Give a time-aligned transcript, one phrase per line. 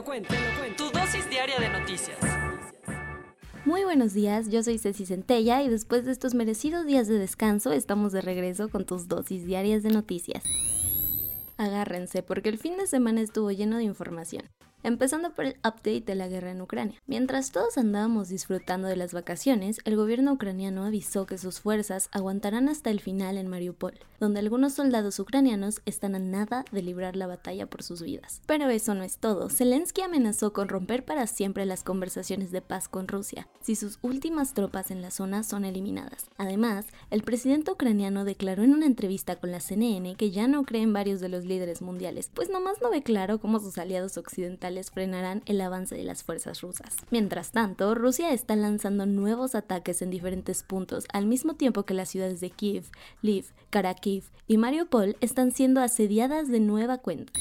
[0.00, 0.84] Lo cuento, te lo cuento.
[0.84, 2.16] Tu dosis diaria de noticias.
[3.66, 7.72] Muy buenos días, yo soy Ceci Centella y después de estos merecidos días de descanso
[7.72, 10.42] estamos de regreso con tus dosis diarias de noticias.
[11.58, 14.44] Agárrense porque el fin de semana estuvo lleno de información.
[14.82, 16.98] Empezando por el update de la guerra en Ucrania.
[17.06, 22.66] Mientras todos andábamos disfrutando de las vacaciones, el gobierno ucraniano avisó que sus fuerzas aguantarán
[22.70, 27.26] hasta el final en Mariupol, donde algunos soldados ucranianos están a nada de librar la
[27.26, 28.40] batalla por sus vidas.
[28.46, 29.50] Pero eso no es todo.
[29.50, 34.54] Zelensky amenazó con romper para siempre las conversaciones de paz con Rusia, si sus últimas
[34.54, 36.30] tropas en la zona son eliminadas.
[36.38, 40.82] Además, el presidente ucraniano declaró en una entrevista con la CNN que ya no cree
[40.82, 44.69] en varios de los líderes mundiales, pues nomás no ve claro cómo sus aliados occidentales
[44.90, 46.96] frenarán el avance de las fuerzas rusas.
[47.10, 52.08] Mientras tanto, Rusia está lanzando nuevos ataques en diferentes puntos, al mismo tiempo que las
[52.08, 52.84] ciudades de Kiev,
[53.22, 57.32] Lviv, Kharkiv y Mariupol están siendo asediadas de nueva cuenta.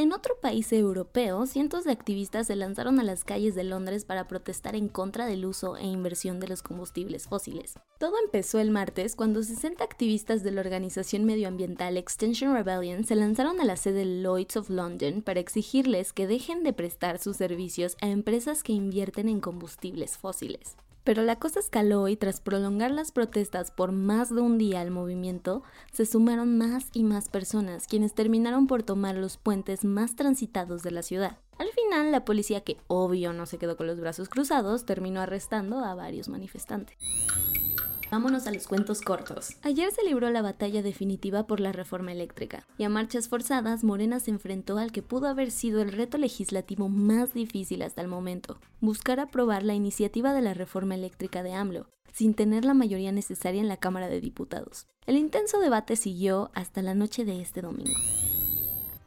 [0.00, 4.26] En otro país europeo, cientos de activistas se lanzaron a las calles de Londres para
[4.26, 7.74] protestar en contra del uso e inversión de los combustibles fósiles.
[7.98, 13.60] Todo empezó el martes cuando 60 activistas de la organización medioambiental Extension Rebellion se lanzaron
[13.60, 18.08] a la sede Lloyds of London para exigirles que dejen de prestar sus servicios a
[18.08, 20.78] empresas que invierten en combustibles fósiles.
[21.04, 24.90] Pero la cosa escaló y tras prolongar las protestas por más de un día al
[24.90, 25.62] movimiento,
[25.92, 30.90] se sumaron más y más personas, quienes terminaron por tomar los puentes más transitados de
[30.90, 31.38] la ciudad.
[31.58, 35.84] Al final, la policía, que obvio no se quedó con los brazos cruzados, terminó arrestando
[35.84, 36.96] a varios manifestantes.
[38.10, 39.56] Vámonos a los cuentos cortos.
[39.62, 44.18] Ayer se libró la batalla definitiva por la reforma eléctrica, y a marchas forzadas Morena
[44.18, 48.58] se enfrentó al que pudo haber sido el reto legislativo más difícil hasta el momento,
[48.80, 53.60] buscar aprobar la iniciativa de la reforma eléctrica de AMLO, sin tener la mayoría necesaria
[53.60, 54.88] en la Cámara de Diputados.
[55.06, 57.94] El intenso debate siguió hasta la noche de este domingo.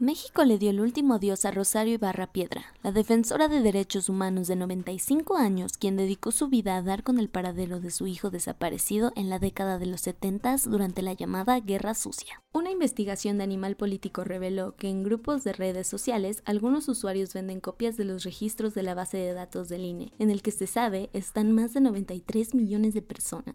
[0.00, 4.48] México le dio el último adiós a Rosario Ibarra Piedra, la defensora de derechos humanos
[4.48, 8.30] de 95 años, quien dedicó su vida a dar con el paradero de su hijo
[8.30, 12.42] desaparecido en la década de los 70 durante la llamada Guerra Sucia.
[12.54, 17.60] Una investigación de Animal Político reveló que en grupos de redes sociales algunos usuarios venden
[17.60, 20.66] copias de los registros de la base de datos del INE, en el que se
[20.66, 23.54] sabe están más de 93 millones de personas.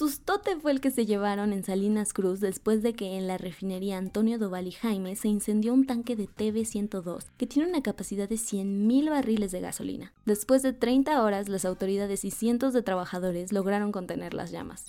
[0.00, 3.98] Sustote fue el que se llevaron en Salinas Cruz después de que en la refinería
[3.98, 8.36] Antonio Doval y Jaime se incendió un tanque de TB-102 que tiene una capacidad de
[8.36, 10.14] 100.000 barriles de gasolina.
[10.24, 14.86] Después de 30 horas, las autoridades y cientos de trabajadores lograron contener las llamas.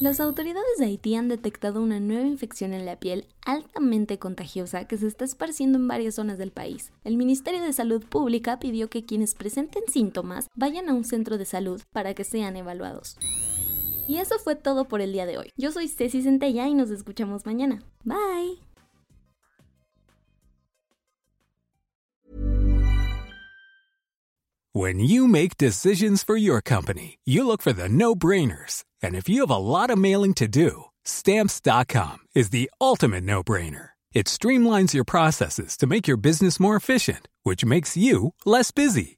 [0.00, 4.96] Las autoridades de Haití han detectado una nueva infección en la piel altamente contagiosa que
[4.96, 6.90] se está esparciendo en varias zonas del país.
[7.04, 11.44] El Ministerio de Salud Pública pidió que quienes presenten síntomas vayan a un centro de
[11.44, 13.18] salud para que sean evaluados.
[14.08, 15.52] Y eso fue todo por el día de hoy.
[15.58, 17.82] Yo soy Ceci Centella y nos escuchamos mañana.
[18.04, 18.62] Bye.
[24.72, 28.84] When you make decisions for your company, you look for the no-brainers.
[29.02, 33.90] And if you have a lot of mailing to do, stamps.com is the ultimate no-brainer.
[34.14, 39.17] It streamlines your processes to make your business more efficient, which makes you less busy.